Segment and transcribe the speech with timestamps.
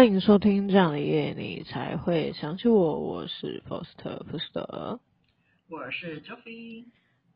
[0.00, 2.98] 欢迎收听这样的夜，你才会想起我。
[3.00, 4.98] 我是 Foster Foster，
[5.68, 6.86] 我是 Joffy。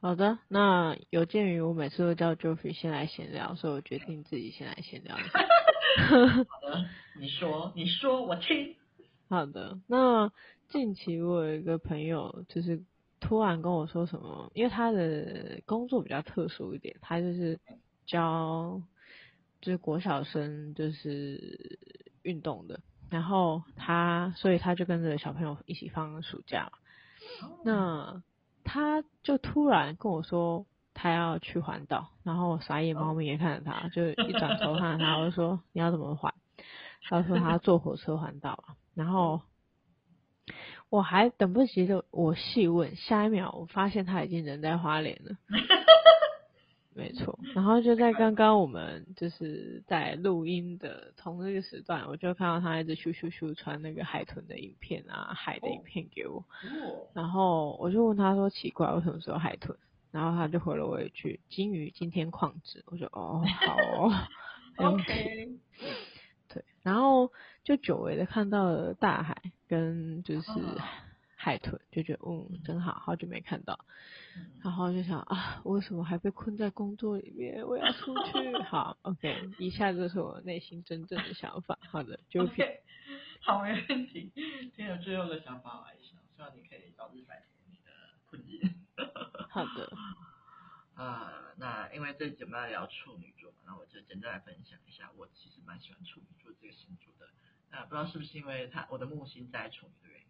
[0.01, 5.15] 好的，那有鉴于我每次都叫 Joffy 先来闲聊，所以我决定自己先来闲聊。
[6.49, 6.87] 好的，
[7.21, 8.75] 你说，你说，我听。
[9.29, 10.33] 好的，那
[10.71, 12.83] 近期我有一个朋友，就是
[13.21, 17.61] 突然跟我说什么，因为他的工作比较特殊一点，他就是
[18.07, 18.81] 教
[19.61, 21.79] 就是国小生就是
[22.25, 28.23] 运动的，然后他所以他就跟着小朋友一起放暑假嘛，那
[28.65, 36.35] 他就突然跟我说他要去环岛，然后我傻眼猫咪也看着他，就一转头看着他，我就说你要怎么环？
[37.09, 38.65] 他说他坐火车环岛。
[38.95, 39.43] 然后
[40.89, 45.37] 我还等不及的，我细问，下一秒我发现他已经人在花莲了。
[46.97, 56.45] 没错，然后就在刚刚我们就是在录音的同一个时段，我就看到他一直咻咻咻传那个海豚的影片啊，海的影片给我。
[57.13, 59.77] 然后我就问他说：“奇怪，为什么是有海豚？”
[60.13, 64.13] 然后他就回了我一句：“金鱼今天旷职。”我说：“哦，好哦。
[64.79, 65.49] ”OK。
[66.49, 67.33] 对，然后
[67.65, 70.51] 就久违的看到了大海跟就是
[71.45, 73.79] 海豚，就觉得嗯真好，好久没看到，
[74.63, 77.63] 然后就想啊，为什么还被困在工作里面？
[77.67, 78.57] 我要出去。
[78.63, 81.79] 好，OK，以下就是我内心真正的想法。
[81.91, 82.81] 好的，就 OK，
[83.43, 84.33] 好，没问题。
[84.75, 87.93] 听了最后的想法来想，希望你可以早日摆脱你的
[88.25, 88.75] 困境。
[89.51, 89.93] 好的。
[90.95, 97.29] 啊、呃，那因为这节目要聊处女座嘛，那我就简单来分享一下，我其实蛮喜欢处女座这个星座的。
[97.71, 100.27] 那不知道是不是因为他我的木星在处女的原因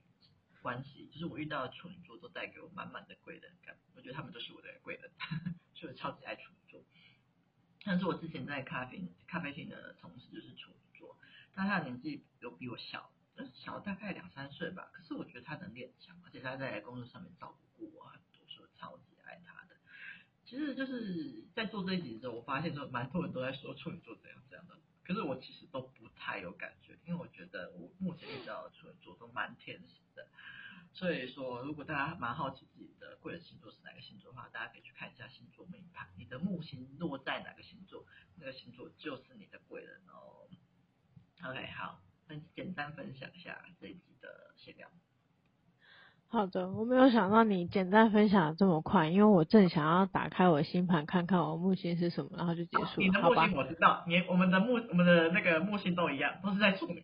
[0.65, 5.11] 关系，就是我遇到的处女座都带给我满满的贵人感，我觉得他们都是我的贵人，
[5.77, 6.81] 所以我超级爱处女座。
[7.85, 11.19] 但是我之前在咖啡咖啡厅的同事就是处女座，
[11.55, 13.11] 但他的年纪有比我小，
[13.53, 19.77] 小大概两三岁吧，可是我觉得他能力很强，而且他在工作上面照顾过我很多，所以我超级爱他的。
[20.47, 30.27] 其实就是在做这一集的时候，我发现说蛮多人都在说处女座怎样怎样的，可是我其实都不太有感觉，因为我觉得我目前遇到的处女座都蛮天使的。
[30.93, 38.07] 所以说，如果大家蛮好奇自己的贵人星座是哪个星座的话，大家可以去看一下星座命盘，你的木星落在哪个星座，
[38.37, 40.49] 那个星座就是你的贵人哦。
[41.43, 44.89] OK，好，那简单分享一下这一集的闲聊。
[46.35, 52.89] 好的，我没有想到你简单分享的这么快，因为我正想要打开我的星盘看看我木星是什么，然后就结束了。
[52.99, 57.01] 你的木星我知道，你我们的木我们的那个木星都一样，都是在处女。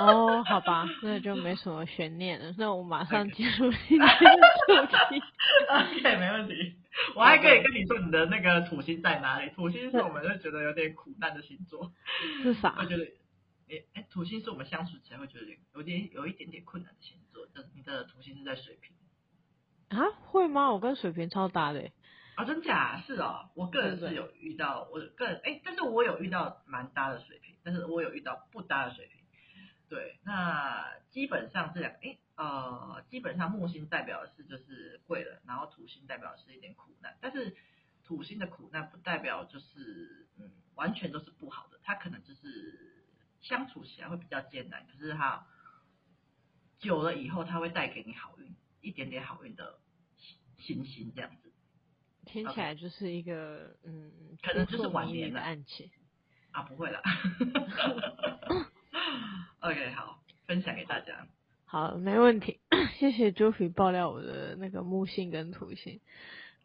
[0.00, 5.22] 哦， 好吧，那就没什么悬念了，那我马上进入今天的主题。
[5.68, 6.74] OK，没问题。
[7.14, 9.50] 我还可以跟你说你的那个土星在哪里？
[9.50, 11.92] 土星是我们就觉得有点苦难的星座。
[12.42, 12.76] 是啥？
[12.78, 13.04] 我觉得。
[13.68, 17.46] 哎哎，土星是我们相处起来会觉得有点有一点点困难的星座。
[17.46, 18.94] 就你的土星是在水瓶
[19.88, 20.10] 啊？
[20.26, 20.72] 会吗？
[20.72, 21.90] 我跟水瓶超搭的。
[22.34, 23.02] 啊，真假？
[23.06, 29.20] 是哦，我个人是有遇到，我个人哎，但是我有遇到蛮搭的水瓶，但是我有遇到不搭的水瓶。
[29.90, 37.16] 对，那基本上这两个，哎呃，基本上木星代表的是就是贵人，然后土星代表的是一点苦难。
[37.20, 37.54] 但是
[38.02, 42.81] 土星的苦难不代表就是嗯完全都是不好的，它可能就是。
[43.42, 45.46] 相处起来会比较艰难，可是他
[46.78, 49.78] 久了以后，他会带给你好运，一点点好运的
[50.58, 51.52] 信心这样子。
[52.24, 54.10] 听起来就是一个嗯，
[54.42, 55.90] 可能就是晚年的暗器
[56.52, 57.02] 啊，不会啦。
[59.60, 61.26] OK，好，分享给大家。
[61.64, 62.60] 好，没问题，
[62.98, 66.00] 谢谢 Joffy 爆料我的那个木星跟土星。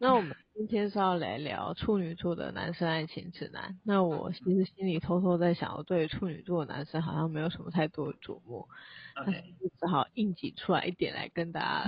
[0.00, 3.78] 那我们今天是要来聊处女座的男生爱情指南。
[3.84, 8.68] 那我其实心里偷偷在想，我对处女座的男生好像没有什么太多的琢磨.
[9.16, 9.42] 但是
[9.80, 11.84] 只好硬挤出来一点来跟大家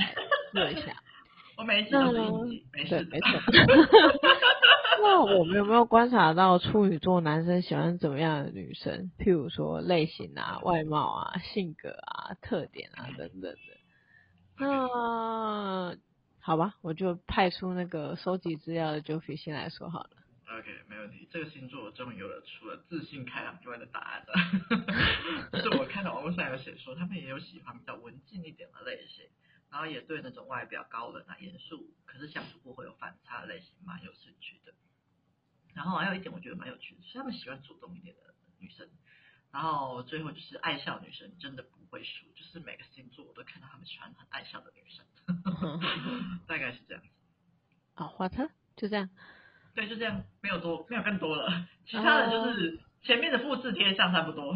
[0.52, 0.96] 来说一下。
[1.56, 3.28] 我每一集都是硬，没事，没错。
[5.02, 9.10] 那我们有没有观察到处女座男生喜欢怎么样的女生？
[9.18, 13.56] 譬如说类型啊、外貌啊、性格啊、特点啊等等的。
[14.58, 15.94] 那
[16.42, 20.10] 好吧，我就派出那个收集资料的 Joffy 先来说好了。
[20.58, 21.28] OK，没问题。
[21.30, 24.34] 这个星座我终于有了除了自信开朗之外的答案了。
[25.52, 29.26] 就是我看到网络上有写说，他们也有喜欢比较文静一点的类型，
[29.70, 34.72] 然后也对那种外表高冷啊、严肃，可是相处过会有反差的类型蛮有兴趣的。
[35.72, 38.88] 然后还有一点我觉得蛮有趣的，是他们喜欢主动一点的女生。
[39.52, 45.04] 然后最后就是爱笑女生真的不会输，就是每个星座我都看到他们喜欢很爱笑的女生，
[46.46, 47.08] 大概是这样子。
[47.94, 49.10] 啊，花特就这样，
[49.74, 51.66] 对，就这样，没有多，没有更多了。
[51.86, 54.54] 其他的就是前面的复制贴上差不多。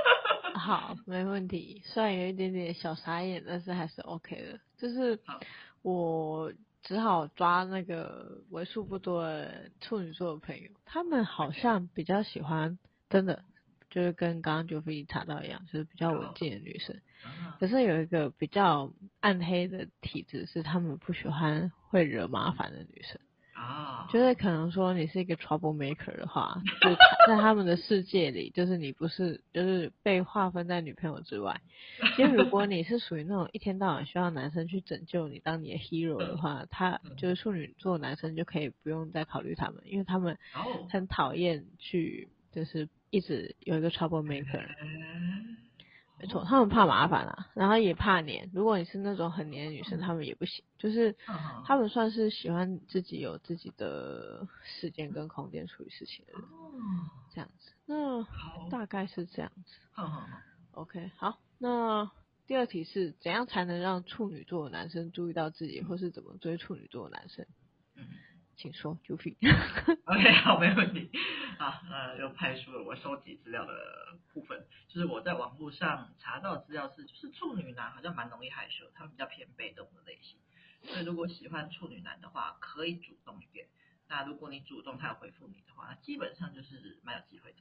[0.54, 1.82] 好，没问题。
[1.84, 4.58] 虽然有一点点小傻眼，但是还是 OK 的。
[4.76, 5.20] 就是
[5.82, 12.78] 我只好抓那个为数不多的处女座的朋友，他们好像比较喜欢，
[13.08, 13.44] 真的
[13.90, 16.96] 就是跟刚刚 Jofie 查到一样，就是比较文静的女生。
[17.58, 23.20] 可是有一个比较暗黑的体质，是他们不喜欢会惹麻烦的女生。
[23.52, 26.94] 啊，就是可能说你是一个 trouble maker 的话，就
[27.26, 31.60] 在他们的世界里，就是你不是，就是被划分在女朋友之外。
[32.16, 40.38] 因为如果你是属于那种一天到晚需要男生去拯救你，当你的 hero 的话，他就是处女座男生就可以不用再考虑他们，因为他们
[40.88, 44.66] 很讨厌去，就是一直有一个 trouble maker。
[46.18, 48.50] 没错，他们怕麻烦啊，然后也怕黏。
[48.52, 50.62] 如果你是那种很黏的女生，他们也不行。
[50.76, 51.16] 就是
[51.64, 56.42] 他们算是喜欢自己有自己的时间跟空间处理事情的人，
[57.34, 57.72] 这样子。
[57.86, 58.22] 那
[58.68, 59.74] 大概是这样子。
[60.72, 61.38] OK，好。
[61.56, 62.10] 那
[62.46, 67.46] 第二题是怎样才能让处女座的男生注意到自己，或是怎么追处女座的男生？
[68.60, 69.38] 请说，Jofie。
[70.04, 71.10] OK，好，没问题。
[71.58, 74.66] 啊，呃又派出了我收集资料的部分。
[74.86, 80.38] 就是我在网络上查到资料是，就是处女男好像蛮容易害羞，他们比较偏被动的类型。
[80.82, 83.66] 所以如果喜欢处女男的话，可以主动一点。
[84.08, 87.58] 那如果你主动，他要回复你的话，基本上就是蛮有机会的。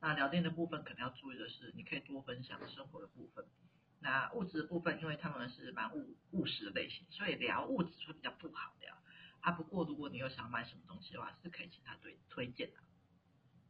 [0.00, 3.44] 那聊天的部分可能要注意的是，你可以多分享生活的部分。
[4.00, 8.96] 那物质的部分，因为他们是蛮务务实的类型，所以聊物质会比较不好聊。
[9.40, 12.80] 啊，不过如果你有想买什么东西的话，是可以请他推推荐的。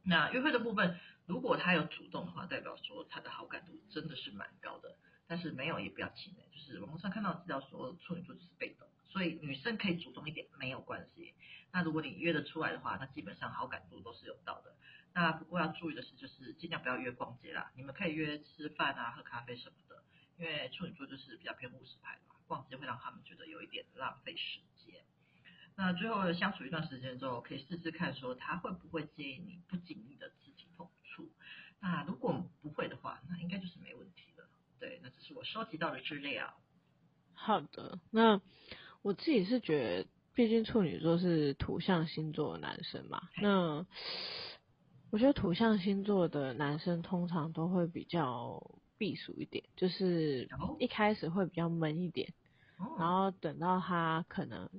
[0.03, 4.97] 那约会的部分，如果他有主动的话，代表说他的好感度真的是蛮高的。
[5.27, 11.33] 但是没有也不要气馁，就是网络上看到资料说处女座就是被动，所以女生可以主动一点没有关系。
[11.71, 14.75] 那如果你约得出来的话，那基本上好感度都是有到的。
[15.13, 20.03] 那不过要注意的是，就是尽量不要约逛街啦，你们可以约吃饭啊、喝咖啡什么的，
[20.37, 25.01] 因为处女座就是比较偏务实派嘛，逛街会让他们觉得有一点浪费时间。
[25.75, 31.29] 那最后相处一段时间之后，可以试试看说他会不会介意你不经意的肢体碰触。
[31.79, 34.45] 那如果不会的话，那应该就是没问题了。
[34.79, 36.53] 对，那这是我收集到的资料。
[37.33, 38.39] 好的，那
[39.01, 43.85] 我自己是觉得，毕竟处女座是土象星座的男生嘛，那
[45.09, 50.47] 我觉得土象星座的男生通常都会比较避暑一点，就是
[50.77, 52.31] 一开始会比较闷一点，
[52.99, 54.69] 然后等到他可能。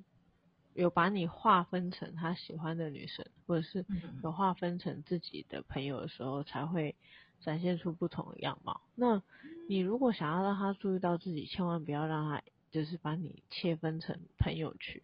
[0.74, 3.84] 有把你划分成他喜欢的女生，或者是
[4.22, 6.94] 有划分成自己的朋友的时候，才会
[7.40, 8.80] 展现出不同的样貌。
[8.94, 9.22] 那
[9.69, 15.02] 你如果想要让他注意到自己，千万不要让他就是把你切分成朋友区，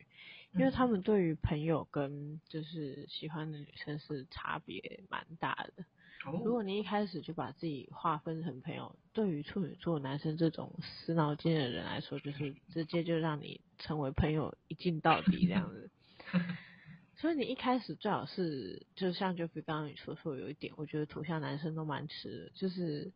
[0.53, 5.85] 因为他们对于朋友跟就是喜欢的女生是差别蛮大的。
[6.25, 15.91] 如果你一开始就把自己划分成朋友，对于处女座男生这种死脑筋的人来说，就是直接就让你成为朋友一镜到底这样子。
[17.17, 23.13] 所以你一开始最好是，就像 Jofie 刚刚你说说有一点，我觉得土象男生都蛮吃的，就是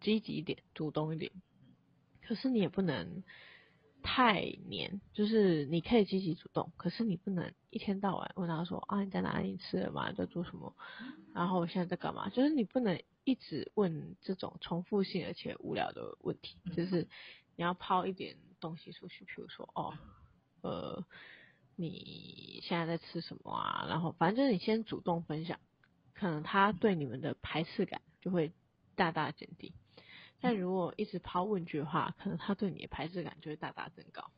[0.00, 1.30] 积极一点，主动一点。
[2.22, 3.22] 可是你也不能。
[4.10, 10.10] 太黏，就是你可以积极主动，可是你不能一天到晚问他说啊，你在哪里吃了吗？
[10.12, 10.74] 在做什么？
[11.34, 12.30] 然后我现在在干嘛？
[12.30, 17.06] 就是你不能一直问这种重复性而且无聊的问题，就是
[17.54, 19.92] 你要抛一点东西出去，比如说哦，
[20.62, 21.04] 呃，
[21.76, 23.84] 你现在在吃什么啊？
[23.90, 25.60] 然后反正就是你先主动分享，
[26.14, 28.52] 可能他对你们的排斥感就会
[28.96, 29.74] 大大减低。
[30.40, 34.30] 但如果一直抛问句的话，可能他对你的排斥感就会大大增高。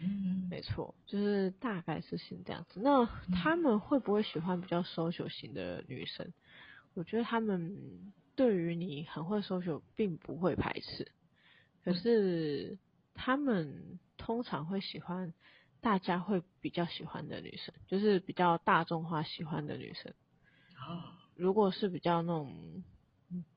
[0.00, 2.80] 嗯，没错，就是大概是先这样子。
[2.82, 6.32] 那他们会不会喜欢比较 social 型的女生？
[6.94, 7.76] 我觉得他们
[8.34, 11.12] 对于你很会 social 并不会排斥，
[11.84, 12.78] 可是
[13.14, 15.32] 他们通常会喜欢
[15.80, 20.12] 大家会比较喜欢的女生，就是比较大众化喜欢的女生。
[21.36, 22.82] 如果是比较那种。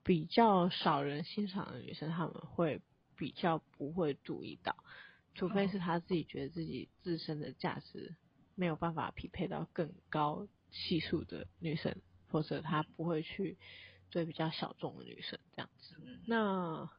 [0.03, 2.82] 比较少人欣赏的女生，她们会
[3.15, 4.75] 比较不会注意到，
[5.34, 8.15] 除非是她自己觉得自己自身的价值
[8.55, 11.96] 没有办法匹配到更高系数的女生，
[12.29, 13.58] 或者她不会去
[14.12, 15.96] 追比较小众的女生这样子。
[16.25, 16.89] 那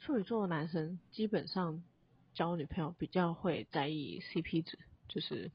[0.00, 1.82] 处女座的男生基本上
[2.34, 5.50] 交女朋友比较会在意 CP 值，就是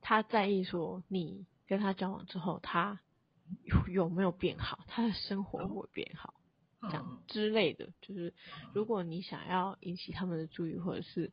[0.00, 3.00] 他在意说你跟他交往之后他。
[3.64, 4.84] 有有没有变好？
[4.88, 6.34] 他的生活会变好？
[6.82, 8.32] 这样之类的，就是
[8.72, 11.30] 如果你想要引起他们的注意，或者是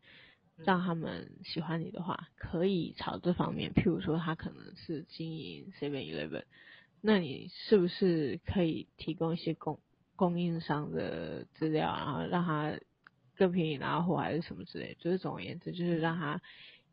[0.57, 3.71] 让他们喜欢你的话，可以朝这方面。
[3.71, 6.43] 譬如说，他可能是经营 Seven Eleven，
[6.99, 9.79] 那你是不是可以提供一些供
[10.17, 12.77] 供应商的资料，然后让他
[13.37, 16.41] 更便宜拿货还是什么之类，就是总而言之，就是让他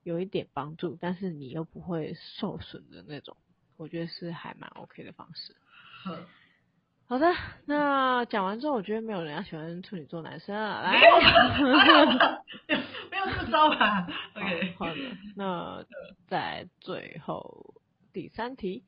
[0.04, 3.37] 有一点帮助，但是你又不会受损的那种，
[3.76, 5.54] 我觉得是还蛮 OK 的方式。
[6.04, 6.26] 呵
[7.07, 7.35] 好的，
[7.66, 15.00] 那讲完之后，我觉得没有人要喜欢处女座男生啊，来，没有，没有这么糟吧？OK，好，好的，
[15.37, 15.85] 那
[16.26, 17.75] 在最后
[18.14, 18.85] 第三题，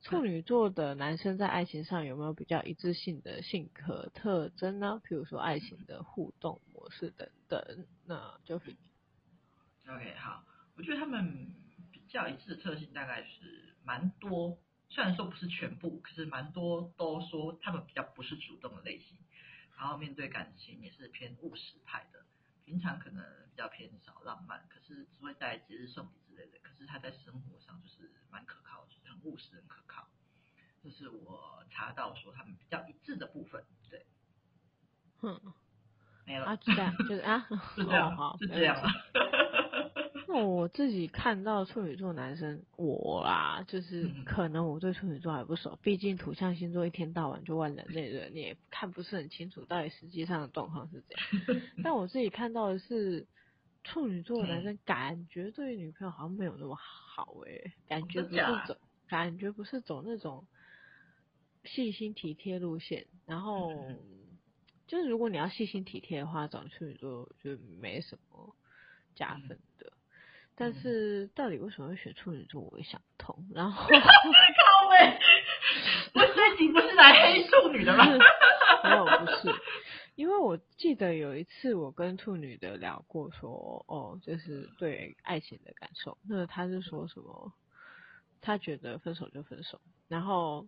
[0.00, 5.02] 处女座的男生在爱情上有没有比较一致性的性格特征呢？
[5.04, 10.44] 譬如说爱情的互动模式等等，那就 OK，好，
[10.76, 11.48] 我觉得他们
[11.90, 14.58] 比较一致的特性大概是蛮多。
[14.88, 19.16] 虽然说不是全部，可是蛮多都说他们比较不是主动的类型，
[19.76, 22.24] 然后面对感情也是偏务实派的。
[22.64, 26.58] 平常可能比较偏少浪漫，可是只会在节日送礼之类的。
[26.62, 30.08] 可是他在生活上就是蛮可靠，就是很务实、很可靠。
[30.82, 33.64] 这是我查到说他们比较一致的部分。
[33.88, 34.06] 对，
[35.22, 35.40] 嗯，
[36.24, 36.46] 没了。
[36.46, 38.76] 啊，这样就是啊， 是这样，是这样。
[40.28, 51.62] 我自己看到处女座男生，我啊，就是可能我对处女座还不熟，毕竟土象星座一天到晚就万人类人，你也看不是很清楚到底实际上的状况是怎样。
[51.84, 53.26] 但我自己看到的是，
[53.84, 60.44] 处女座的男生感觉对女朋友好像没有那么好诶、欸，感觉不是走，感觉不是走那种
[61.64, 63.06] 细心体贴路线。
[63.26, 63.72] 然后
[64.88, 68.56] 就是如果你要细心体贴的话，找处女座就没什么
[69.14, 69.92] 加分的。
[70.58, 73.46] 但是到底为什么会选处女座，我也想不通。
[73.54, 73.86] 然后，
[76.14, 78.06] 我这集不是来黑处女的吗？
[78.82, 79.54] 没有，不是，
[80.14, 86.16] 因为我记得有一次我跟处女的聊过说，说哦，就是对爱情的感受。
[86.26, 87.52] 那他是说什么？
[88.40, 90.66] 他觉得分手就分手，然后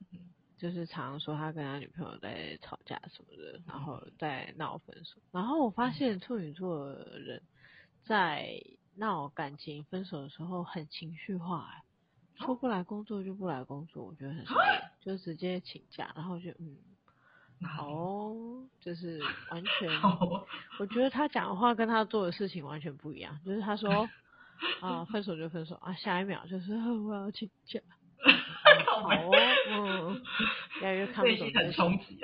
[0.58, 5.22] 就是常常说他跟他女朋友在吵架什么的，然后在闹分手。
[5.30, 7.42] 然后我发现处女座的人
[8.04, 8.62] 在。
[8.96, 11.82] 闹感情分手的时候很情绪化，哎，
[12.36, 14.44] 说不来工作就不来工作，我觉得很
[15.00, 16.76] 就直接请假，然后就嗯，
[17.76, 19.20] 好哦，就是
[19.50, 19.88] 完全，
[20.78, 24.08] 我觉得他讲的话跟他做的事情完全不一样，就是他说
[24.80, 27.80] 啊分手就分手啊，下一秒就是我要请假，
[28.86, 29.30] 好哦，
[29.70, 30.22] 嗯，
[30.80, 32.20] 越来越看不懂，很冲击，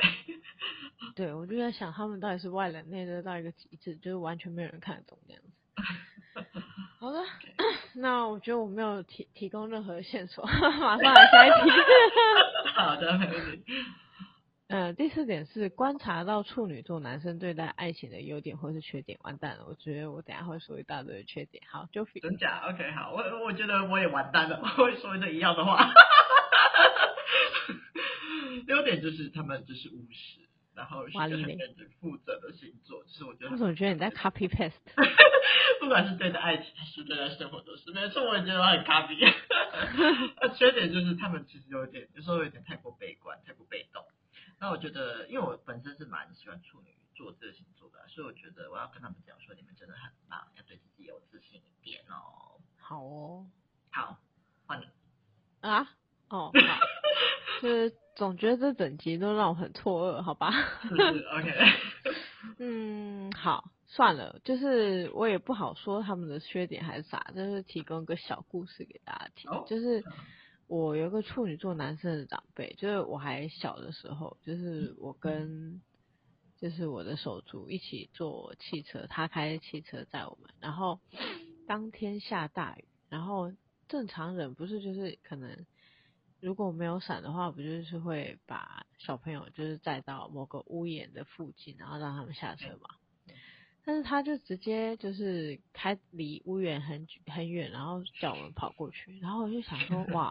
[1.16, 5.48] 对，我就在想他们到底是外冷内热到一个极致，就是完全没有人看得懂这样子。
[7.00, 7.22] 好的.
[7.94, 10.44] 那我觉得我没有提提供任何线索，
[10.80, 11.70] 马上来下一题。
[12.74, 13.64] 好的，没问题。
[14.68, 19.64] 呃，第四点是观察到处女座男生对待爱情的优点或是缺点，完蛋了。
[19.66, 21.62] 我觉得我等下会说一大堆缺点。
[21.70, 25.90] 好，就真假？OK，好，我我觉得我也完蛋了，我会说一样的话。
[28.66, 30.40] 优点就是他们就是务实。
[30.78, 33.50] 然后是很认真负责的星座，就是我觉得。
[33.50, 34.78] 我总觉得你在 copy paste，
[35.82, 39.18] 不管是对待爱情还是对待生活都是，没错，我也觉得我很 copy。
[40.40, 44.04] 那 缺点就是他们其实有点，有时候有点太过悲观，太过被动。
[44.60, 52.60] 那我觉得，因为我本身是蛮喜欢处女座这个星座的，所以我觉得我要跟他们讲说，你们真的很棒，要对自己有自信一点哦。
[52.78, 53.46] 好哦，
[53.90, 54.16] 好，
[54.66, 54.86] 换你
[55.60, 55.90] 啊，
[56.28, 56.78] 哦，好，
[57.60, 58.07] 就是。
[58.18, 60.50] 总觉得这整集都让我很错愕，好吧？
[60.82, 61.52] 是是，OK。
[62.58, 69.48] 嗯，好，算了，就是我也不好说他们的缺点还是啥，就是提供个小故事给大家听。
[69.48, 69.64] Oh.
[69.68, 70.02] 就是
[70.66, 75.80] 我有一个处女座男生的长辈，就是我还小的时候，就是我跟
[76.56, 80.98] 就是我的手足一起坐汽车，他开汽车载我们，然后
[81.68, 83.52] 当天下大雨，然后
[83.86, 85.64] 正常人不是就是可能。
[86.40, 92.88] 如果没有伞的话，不就是会把小朋友就是载到某个屋檐的附近，然后让他们下车嘛？
[93.84, 99.18] 但是他就直接就是开离屋檐很很远，然后叫我们跑过去。
[99.18, 100.30] 然后我就想说，哇，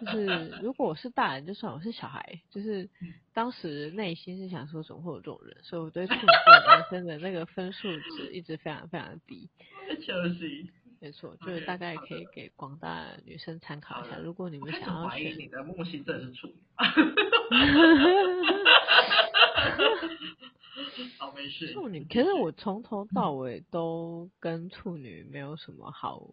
[0.00, 2.90] 就是如果我是大人，就算我是小孩，就是
[3.32, 5.56] 当时内心是想说，怎么会有这种人？
[5.62, 6.26] 所以我对处女座
[6.66, 9.48] 男生的那个分数值一直非常非常的低。
[11.04, 14.16] 没错，就是大概可以给广大女生参考一下。
[14.16, 16.54] 如果你们想要选，你的木星真的是处女。
[21.18, 21.74] 好，没事。
[21.74, 26.26] 处女，可是我从头到尾都跟处女没有什么好，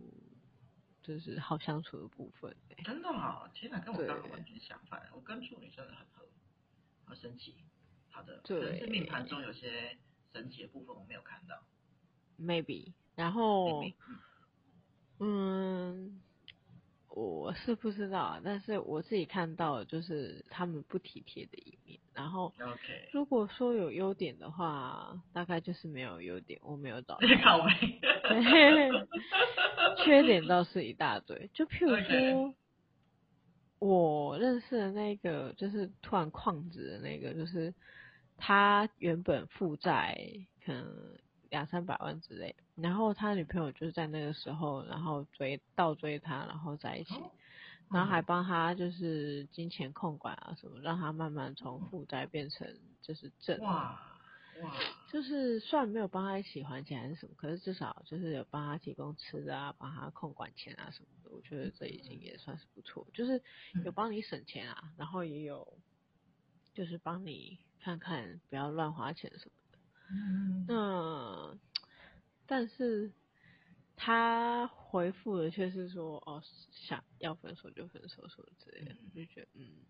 [1.04, 2.56] 就是好相处的部分。
[2.86, 3.52] 真的啊？
[3.54, 5.06] 天哪，跟我刚刚完全相反。
[5.14, 6.26] 我跟处女真的很合，
[7.04, 7.56] 好神奇。
[8.10, 9.98] 好的，对，是命盘中有些
[10.32, 11.62] 神奇的部分我没有看到。
[12.40, 13.84] Maybe，然后。
[13.84, 13.92] 嗯，
[17.14, 22.54] 我是不知道，但是我自己看到的就是他们不体贴的一面，然后
[23.12, 27.20] 如果说有优点的话，大概就是没有优点，我没有找到。
[30.04, 32.56] 缺点倒是一大堆，就譬如说.
[33.80, 37.74] 我认识的那个，就是突然旷职的那个，就是
[38.38, 40.16] 他原本负债
[40.64, 40.86] 可能
[41.52, 47.14] 两三百万之类，然后他女朋友就是在那个时候，然后追倒追他，然后在一起。
[47.14, 47.32] 哦
[47.94, 52.66] 然后还帮他就是金钱控管啊什么，让他慢慢从负债变成
[53.02, 53.60] 就是正。
[53.60, 54.00] 哇
[54.62, 54.74] 哇！
[55.12, 61.36] 就是虽然没有帮他一起还钱还是什么，可是至少就是有帮他提供吃的啊，帮他控管钱啊什么的。
[61.36, 63.44] 我觉得这已经也算是不错，就是
[63.84, 65.78] 有帮你省钱啊，然后也有
[66.74, 69.61] 就是帮你看看不要乱花钱什么的。
[70.12, 70.66] 嗯。
[70.68, 71.58] 那
[72.46, 73.12] 但是。
[74.04, 76.42] 他回复的却是说，哦，
[76.72, 79.86] 想要分手就分手，什么之类的，就觉得嗯，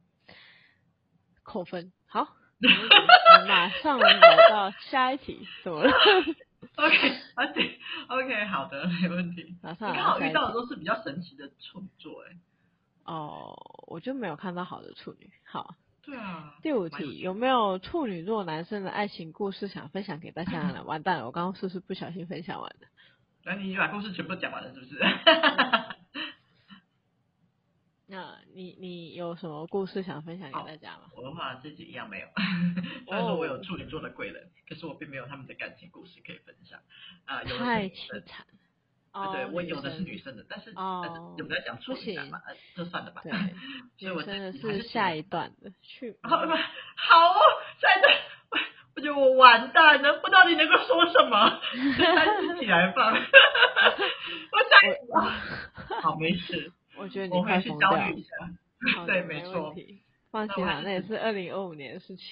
[1.44, 1.94] 扣分。
[2.08, 2.36] 好，
[3.48, 5.94] 马上来到下一题，怎么了？
[6.76, 9.56] OK，OK，OK，好的，没问题。
[9.62, 9.90] 马上。
[9.94, 12.38] 你刚好遇到的都是比较神奇的处女座，哎。
[13.06, 13.56] 哦，
[13.88, 15.32] 我就没有看到好的处女。
[15.46, 15.76] 好。
[16.04, 16.56] 对啊。
[16.62, 20.84] 第五题，有没有处女座男生的爱情故事想分享给大家呢？
[20.88, 22.88] 完蛋了，我刚刚是不是不小心分享完了？
[23.44, 25.00] 那你把故事全部讲完了是不是？
[28.08, 31.04] 那你你有什么故事想分享给大家吗？
[31.16, 32.28] 我的话自己一样没有，
[33.08, 36.78] 虽然说我有处女座的贵人，可是我并没有他们的感情故事可以分享。
[37.26, 38.24] 啊、呃，有的是女生。
[38.26, 38.46] 太
[39.14, 42.42] 哦，对，我有的是女生的，但是哦，有没有讲处女男嘛？
[42.76, 43.22] 就算了吧。
[43.24, 43.32] 对，
[44.00, 46.18] 所以我真的是下一段的去。
[46.24, 47.40] 好，好哦，
[47.80, 48.14] 下一段。
[48.94, 51.62] 我觉得我完蛋了，不知道你能够说什么，
[51.98, 53.14] 单起来放。
[53.16, 53.22] 我
[54.70, 56.72] 再， 好，没事。
[56.98, 57.98] 我觉得你快疯掉了。
[57.98, 59.06] 我回去焦虑一下。
[59.06, 59.74] 对，没错。
[60.30, 62.26] 放心啦，那也是二零二五年的事情。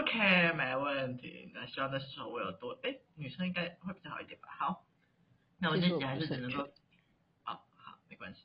[0.00, 1.50] OK，没问题。
[1.54, 4.48] 那希望那时候我有多，哎，女生应该会比较好一点吧。
[4.58, 4.82] 好，
[5.58, 6.70] 那我这集还是只能够，
[7.42, 8.44] 好好，没关系。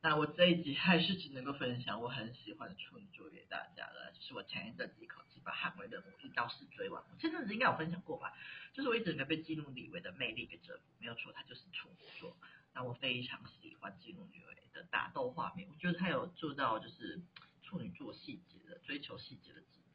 [0.00, 7.02] 那我这一集还是只能够分享我很喜欢的处女座给大家了，就是我前一阵子一口气把捍卫任务一到死追完。
[7.10, 8.32] 我前阵子应该有分享过吧？
[8.72, 12.36] 就是我一直没被基努李维的魅力给折服，没有错，他就是处女座。
[12.74, 17.20] 那我非常喜欢基努李维的打斗画面，我觉得他有做到就是
[17.64, 19.85] 处女座细节的追求细节的极致。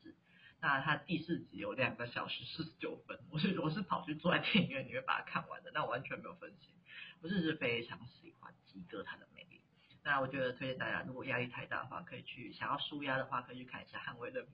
[0.62, 6.76] 那他第四集有两个小时四十九分，我是我是跑去坐在电影院里面把它看完的，那我完全没有分心，
[7.22, 9.60] 我是是非常喜欢基哥他的魅力。
[10.04, 14.48] 那我觉得推荐大家，如果压力太大的话，可以去想要舒压的话，可以去看一下《捍卫任务》，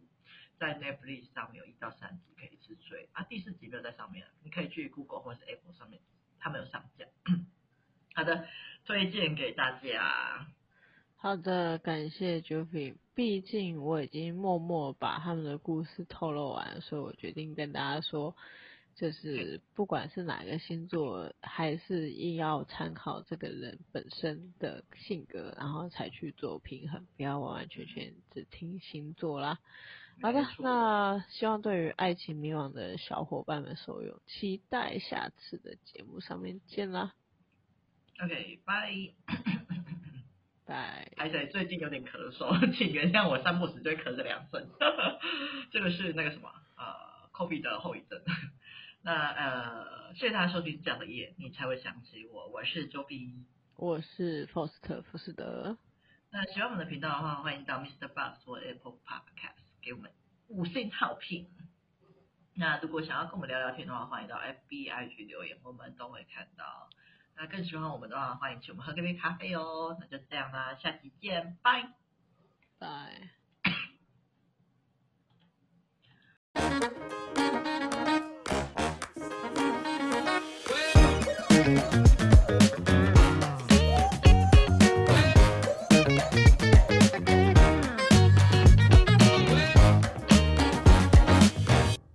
[0.57, 6.01] 在 Netflix 上面有一到三集可以一次追啊，第四集没有在上面，你可以去 Google 或是 Apple 上面，
[6.39, 7.05] 他们有上架。
[8.15, 8.47] 好的，
[8.85, 10.47] 推荐给大家。
[11.17, 18.35] 好的，感谢 Jofie，毕竟我已经默默把他们的故事透露完，所以我决定跟大家说。
[18.95, 29.59] 就是不管是哪个星座，还是硬要参考这个人本身的性格，然后才去做平衡，不要完完全全只听星座啦。
[30.19, 37.13] 好的，那希望对于爱情迷惘的小伙伴们受用，期待下次的节目上面见啦。
[38.19, 38.91] OK，拜
[40.67, 41.11] 拜。
[41.17, 44.69] 而且最近有点咳嗽， 请原谅我三不时就会咳个两声。
[45.71, 48.21] 这个是那个什么呃，COVID 的后遗症。
[49.01, 52.47] 那呃，谢谢大家收听这样的夜，你才会想起我。
[52.49, 53.45] 我是周 B，
[53.77, 55.77] 我是 Faust 福斯德。
[56.29, 58.09] 那喜欢我们的频道的话，欢迎到 Mr.
[58.09, 60.11] Box 或 Apple Podcast 给我们
[60.49, 61.47] 五星好评。
[62.55, 66.89] 那如果想要跟我们聊聊天的话，欢迎到 FB IG 留言，我们都会看到。
[67.37, 69.95] 那更喜欢我们的话欢迎请我们喝这杯咖啡哦。
[69.99, 71.93] 那就这样啦下期见拜。
[72.79, 73.29] 拜。